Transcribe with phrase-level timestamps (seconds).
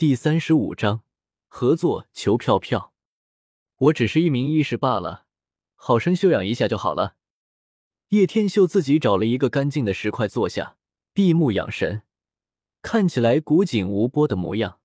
[0.00, 1.02] 第三十五章
[1.48, 2.94] 合作求票票。
[3.78, 5.26] 我只是一名医师罢了，
[5.74, 7.16] 好生休养一下就好了。
[8.10, 10.76] 叶天秀自己找了一个干净的石块坐下，
[11.12, 12.02] 闭目养神，
[12.80, 14.78] 看起来古井无波的模样。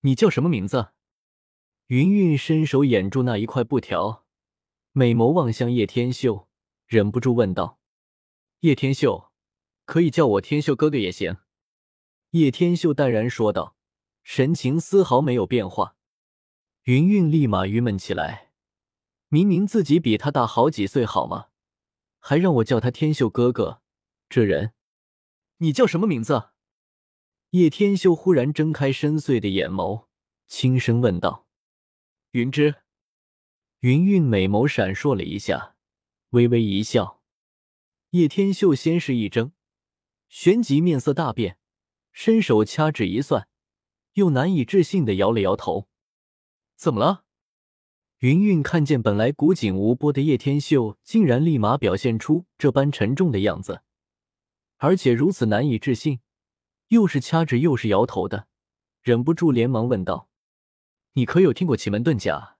[0.00, 0.88] 你叫什么名字？
[1.86, 4.24] 云云伸手掩住那一块布条，
[4.90, 6.48] 美眸望向叶天秀，
[6.88, 7.78] 忍不住问道
[8.62, 9.30] ：“叶天秀，
[9.84, 11.36] 可以叫我天秀哥哥也行。”
[12.34, 13.76] 叶天秀淡然说道，
[14.24, 15.96] 神情丝毫没有变化。
[16.84, 18.50] 云云立马郁闷起来，
[19.28, 21.50] 明明自己比他大好几岁，好吗？
[22.18, 23.82] 还让我叫他天秀哥哥，
[24.28, 24.72] 这人，
[25.58, 26.50] 你叫什么名字？
[27.50, 30.06] 叶天秀忽然睁开深邃的眼眸，
[30.48, 31.46] 轻声问道
[32.32, 32.76] ：“云芝。”
[33.80, 35.76] 云云美眸闪烁了一下，
[36.30, 37.22] 微微一笑。
[38.10, 39.52] 叶天秀先是一怔，
[40.28, 41.58] 旋即面色大变，
[42.12, 43.46] 伸手掐指一算，
[44.14, 45.88] 又难以置信的摇了摇头。
[46.74, 47.24] 怎么了？
[48.18, 53.82] 云云看见本来古井无波的叶天秀，竟然立马表现出这般沉重的样子，
[54.78, 56.20] 而且如此难以置信，
[56.88, 58.48] 又是掐指又是摇头的，
[59.02, 60.30] 忍不住连忙问道
[61.12, 62.56] ：“你可有听过奇门遁甲、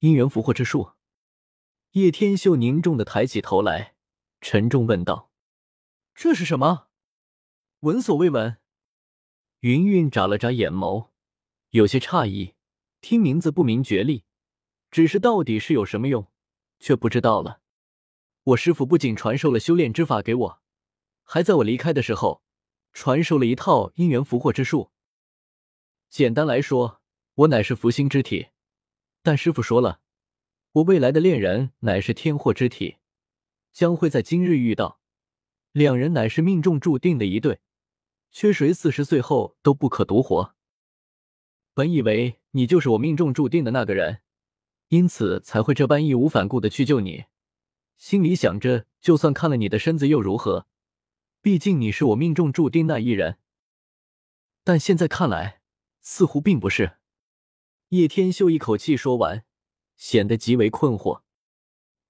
[0.00, 0.92] 姻缘符祸之术？”
[1.92, 3.96] 叶天秀凝重的抬起头来，
[4.40, 5.30] 沉重问道
[6.14, 6.88] ：“这是什么？
[7.80, 8.56] 闻所未闻。”
[9.62, 11.10] 云云眨了眨眼眸，
[11.70, 12.54] 有些诧异。
[13.00, 14.24] 听名字不明觉厉，
[14.90, 16.26] 只是到底是有什么用，
[16.80, 17.60] 却不知道了。
[18.42, 20.62] 我师傅不仅传授了修炼之法给我，
[21.22, 22.42] 还在我离开的时候
[22.92, 24.90] 传授了一套姻缘福祸之术。
[26.10, 27.00] 简单来说，
[27.34, 28.48] 我乃是福星之体，
[29.22, 30.00] 但师傅说了，
[30.72, 32.96] 我未来的恋人乃是天祸之体，
[33.72, 34.98] 将会在今日遇到，
[35.70, 37.60] 两人乃是命中注定的一对，
[38.32, 40.54] 缺谁四十岁后都不可独活。
[41.74, 44.22] 本以为你就是我命中注定的那个人，
[44.88, 47.26] 因此才会这般义无反顾的去救你。
[47.96, 50.66] 心里想着，就算看了你的身子又如何？
[51.40, 53.38] 毕竟你是我命中注定那一人。
[54.64, 55.60] 但现在看来，
[56.00, 56.98] 似乎并不是。
[57.88, 59.44] 叶天秀一口气说完，
[59.96, 61.22] 显得极为困惑。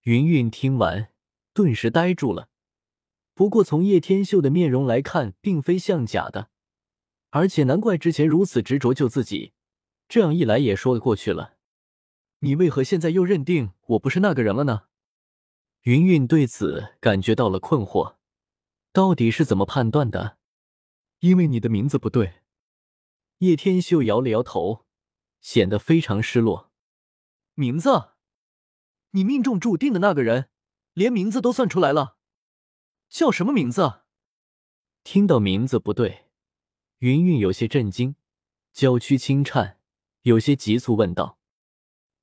[0.02, 1.12] 云云听完，
[1.52, 2.48] 顿时呆住了。
[3.42, 6.50] 不过从叶天秀的面容来看，并非像假的。
[7.30, 9.52] 而且难怪之前如此执着救自己，
[10.08, 11.56] 这样一来也说得过去了。
[12.38, 14.82] 你为何现在又认定我不是那个人了呢？
[15.80, 18.14] 云云对此感觉到了困惑，
[18.92, 20.38] 到底是怎么判断的？
[21.18, 22.34] 因为你的名字不对。
[23.38, 24.86] 叶天秀摇了摇头，
[25.40, 26.70] 显得非常失落。
[27.54, 28.10] 名字？
[29.10, 30.48] 你命中注定的那个人，
[30.92, 32.18] 连名字都算出来了，
[33.12, 34.04] 叫什么名字？
[35.04, 36.30] 听到名字不对。
[37.00, 38.16] 云云有些震惊，
[38.72, 39.78] 娇躯轻颤，
[40.22, 41.38] 有些急促问道：“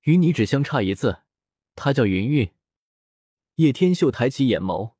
[0.02, 1.22] 与你只相差一字，
[1.76, 2.52] 她叫云云。”
[3.58, 4.96] 叶天秀抬起眼眸，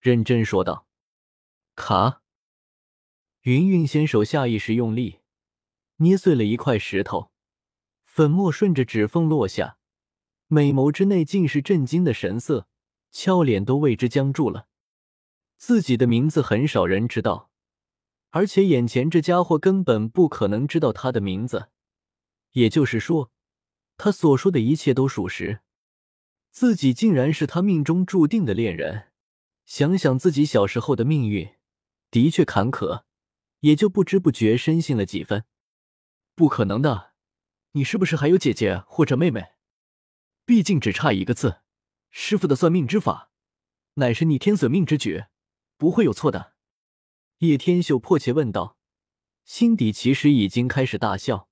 [0.00, 0.88] 认真说道
[1.76, 2.20] ：“卡。”
[3.42, 5.20] 云云先手下意识用力，
[5.98, 7.30] 捏碎了一块石头，
[8.02, 9.78] 粉末顺着指缝落下，
[10.48, 12.66] 美眸之内尽是震惊的神色，
[13.12, 14.66] 俏脸都为之僵住了。
[15.58, 17.50] 自己的名字很少人知道。
[18.30, 21.68] 而且眼前这家伙根本不可能知道他的名字，
[22.52, 23.30] 也就是说，
[23.96, 25.60] 他所说的一切都属实。
[26.50, 29.08] 自己竟然是他命中注定的恋人，
[29.64, 31.56] 想想自己小时候的命运，
[32.10, 33.04] 的确坎坷，
[33.60, 35.44] 也就不知不觉深信了几分。
[36.34, 37.12] 不可能的，
[37.72, 39.52] 你是不是还有姐姐或者妹妹？
[40.44, 41.62] 毕竟只差一个字，
[42.10, 43.30] 师傅的算命之法，
[43.94, 45.24] 乃是逆天损命之举，
[45.78, 46.52] 不会有错的。
[47.38, 48.76] 叶天秀迫切问道，
[49.44, 51.48] 心底其实已经开始大笑。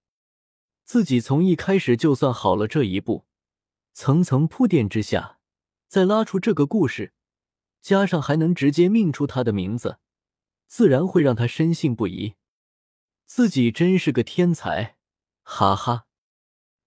[0.84, 3.24] 自己从一开始就算好了这一步，
[3.92, 5.38] 层层铺垫之下，
[5.88, 7.12] 再拉出这个故事，
[7.80, 9.98] 加上还能直接命出他的名字，
[10.66, 12.34] 自然会让他深信不疑。
[13.24, 14.96] 自己真是个天才，
[15.42, 16.06] 哈哈！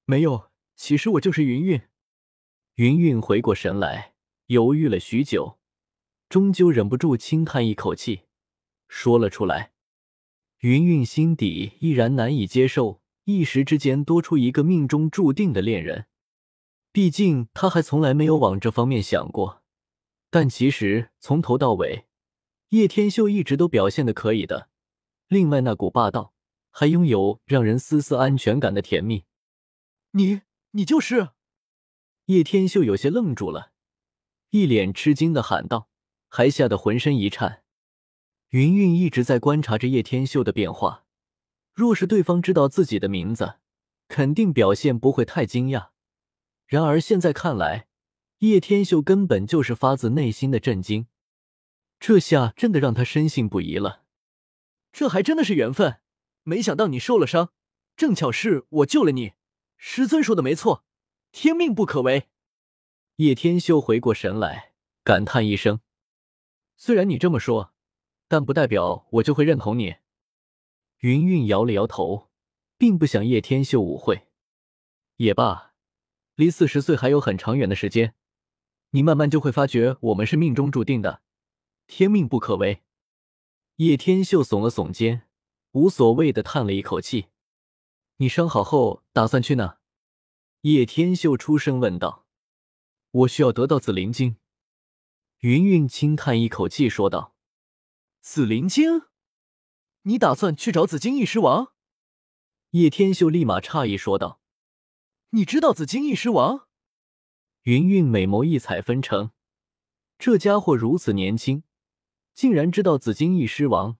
[0.05, 1.81] 没有，其实我就是云云。
[2.75, 4.15] 云云回过神来，
[4.45, 5.58] 犹豫了许久，
[6.29, 8.21] 终究忍不住轻叹一口气。
[8.87, 9.73] 说了出来，
[10.59, 16.05] 云云心底依然难以接受，一时之间多出一个命中注定的恋人。
[16.91, 19.63] 毕竟他还从来没有往这方面想过。
[20.29, 22.05] 但其实从头到尾，
[22.69, 24.69] 叶天秀一直都表现的可以的。
[25.27, 26.33] 另外那股霸道，
[26.69, 29.25] 还拥有让人丝丝安全感的甜蜜。
[30.11, 30.41] 你，
[30.71, 31.29] 你就是？
[32.25, 33.71] 叶天秀有些愣住了，
[34.51, 35.88] 一脸吃惊的喊道，
[36.29, 37.63] 还吓得浑身一颤。
[38.49, 41.05] 云云一直在观察着叶天秀的变化，
[41.73, 43.55] 若是对方知道自己的名字，
[44.07, 45.89] 肯定表现不会太惊讶。
[46.65, 47.87] 然而现在看来，
[48.39, 51.07] 叶天秀根本就是发自内心的震惊，
[51.99, 54.03] 这下真的让他深信不疑了。
[54.91, 55.99] 这还真的是缘分，
[56.43, 57.51] 没想到你受了伤，
[57.95, 59.33] 正巧是我救了你。
[59.77, 60.83] 师尊说的没错，
[61.31, 62.29] 天命不可违。
[63.17, 64.73] 叶天秀回过神来，
[65.03, 65.81] 感叹一声
[66.81, 67.73] ：“虽然你这么说，
[68.29, 69.97] 但不代表我就会认同你。”
[70.99, 72.29] 云云摇了摇头，
[72.77, 74.29] 并不想叶天秀误会。
[75.17, 75.73] 也罢，
[76.35, 78.15] 离四十岁还有很长远的时间，
[78.91, 81.21] 你慢慢就会发觉我们是命中注定的，
[81.85, 82.83] 天命不可违。
[83.75, 85.23] 叶天秀耸了耸肩，
[85.73, 87.27] 无所谓的叹了一口气
[88.17, 89.79] ：“你伤好后打算去哪？”
[90.63, 92.25] 叶天秀出声问道
[93.11, 94.37] ：“我需要得到紫灵晶。”
[95.39, 97.33] 云云轻叹一口气说道
[98.19, 99.03] ：“紫灵晶。”
[100.03, 101.71] 你打算去找紫金翼狮王？
[102.71, 104.41] 叶天秀立马诧异说道
[105.31, 106.67] ：“你知道紫金翼狮王？”
[107.63, 109.31] 云云美眸异彩纷呈，
[110.17, 111.63] 这家伙如此年轻，
[112.33, 113.97] 竟然知道紫金翼狮王？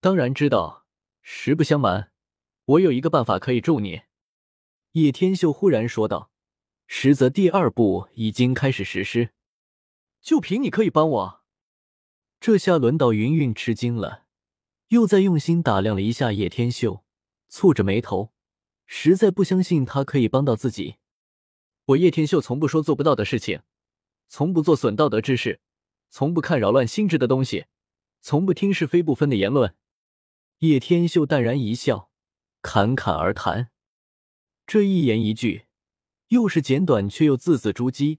[0.00, 0.86] 当然知道。
[1.20, 2.12] 实不相瞒，
[2.64, 4.02] 我有一个办法可以助你。”
[4.92, 6.30] 叶天秀忽然说道
[6.86, 9.33] ，“实则第二步已经开始实施，
[10.24, 11.44] 就凭你可以帮我？”
[12.40, 14.24] 这下轮到云云吃惊了。
[14.88, 17.04] 又在用心打量了一下叶天秀，
[17.50, 18.32] 蹙着眉头，
[18.86, 20.96] 实在不相信他可以帮到自己。
[21.86, 23.62] 我叶天秀从不说做不到的事情，
[24.28, 25.60] 从不做损道德之事，
[26.10, 27.66] 从不看扰乱心智的东西，
[28.20, 29.74] 从不听是非不分的言论。
[30.58, 32.10] 叶天秀淡然一笑，
[32.62, 33.70] 侃侃而谈，
[34.66, 35.66] 这一言一句，
[36.28, 38.18] 又是简短却又字字珠玑，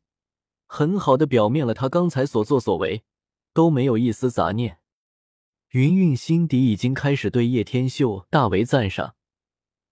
[0.75, 3.05] 很好的表面了他刚才所作所为
[3.53, 4.79] 都没有一丝杂念。
[5.69, 9.15] 云云心底已经开始对叶天秀大为赞赏，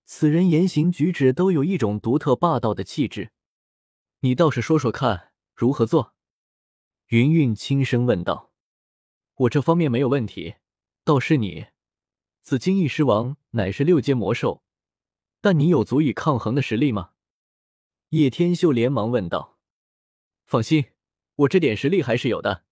[0.03, 3.31] 此人言行举止都有一种独特霸道的气质。
[4.19, 6.15] 你倒是说说看，如何做？
[7.07, 8.51] 云云轻声问道。
[9.35, 10.55] 我这方面没有问题，
[11.05, 11.67] 倒是你，
[12.41, 14.61] 紫金翼狮王乃是六阶魔兽，
[15.39, 17.11] 但你有足以抗衡的实力吗？
[18.09, 19.52] 叶天秀连忙问道。
[20.45, 20.85] 放心，
[21.35, 22.63] 我这点实力还是有的。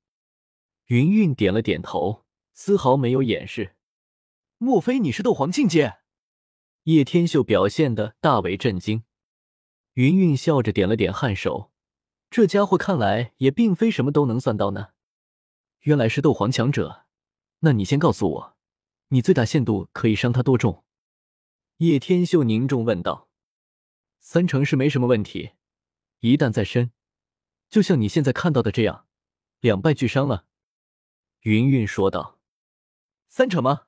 [0.87, 2.25] 云云点了点头。
[2.53, 3.75] 丝毫没有掩饰。
[4.57, 5.99] 莫非你是斗皇境界？
[6.83, 9.03] 叶天秀表现的大为震惊。
[9.93, 11.71] 云云笑着点了点颔首，
[12.29, 14.89] 这家伙看来也并非什么都能算到呢。
[15.79, 17.05] 原来是斗皇强者，
[17.59, 18.57] 那你先告诉我，
[19.07, 20.83] 你最大限度可以伤他多重？
[21.77, 23.29] 叶天秀凝重问道。
[24.19, 25.51] 三成是没什么问题，
[26.19, 26.91] 一旦在身，
[27.71, 29.07] 就像你现在看到的这样，
[29.61, 30.45] 两败俱伤了。
[31.43, 32.37] 云云说道。
[33.29, 33.83] 三成吗？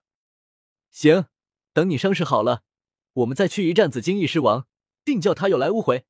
[0.89, 1.25] 行，
[1.73, 2.63] 等你伤势好了，
[3.11, 4.67] 我们再去一战紫金翼狮王，
[5.03, 6.05] 定叫他有来无回。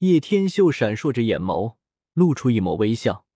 [0.00, 1.76] 叶天秀闪烁着眼眸，
[2.12, 3.26] 露出一抹微笑。